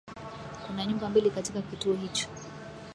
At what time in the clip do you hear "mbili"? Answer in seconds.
1.09-1.29